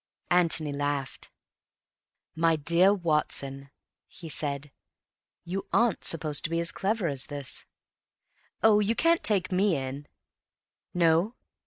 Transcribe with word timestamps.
Antony 0.31 0.71
laughed. 0.73 1.29
"My 2.33 2.55
dear 2.55 2.91
Watson," 2.91 3.69
he 4.07 4.29
said, 4.29 4.71
"you 5.45 5.67
aren't 5.71 6.05
supposed 6.05 6.43
to 6.45 6.49
be 6.49 6.59
as 6.59 6.71
clever 6.71 7.07
as 7.07 7.27
this." 7.27 7.65
"Oh, 8.63 8.79
you 8.79 8.95
can't 8.95 9.21
take 9.21 9.51
me 9.51 9.75
in!" 9.75 10.07
"No.... 10.95 11.35